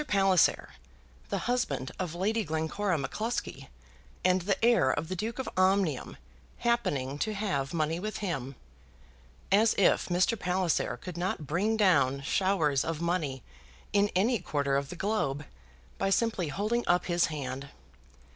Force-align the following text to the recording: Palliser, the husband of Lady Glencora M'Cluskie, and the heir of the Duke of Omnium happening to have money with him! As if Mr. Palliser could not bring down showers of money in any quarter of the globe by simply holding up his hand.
Palliser, 0.07 0.69
the 1.29 1.37
husband 1.45 1.91
of 1.99 2.15
Lady 2.15 2.43
Glencora 2.43 2.97
M'Cluskie, 2.97 3.67
and 4.25 4.41
the 4.41 4.57
heir 4.65 4.89
of 4.89 5.09
the 5.09 5.15
Duke 5.15 5.37
of 5.37 5.47
Omnium 5.55 6.17
happening 6.57 7.19
to 7.19 7.35
have 7.35 7.71
money 7.71 7.99
with 7.99 8.17
him! 8.17 8.55
As 9.51 9.75
if 9.77 10.07
Mr. 10.09 10.39
Palliser 10.39 10.97
could 10.97 11.17
not 11.17 11.45
bring 11.45 11.77
down 11.77 12.21
showers 12.23 12.83
of 12.83 12.99
money 12.99 13.43
in 13.93 14.09
any 14.15 14.39
quarter 14.39 14.75
of 14.75 14.89
the 14.89 14.95
globe 14.95 15.45
by 15.99 16.09
simply 16.09 16.47
holding 16.47 16.83
up 16.87 17.05
his 17.05 17.25
hand. 17.25 17.69